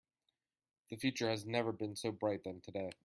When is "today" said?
2.61-2.91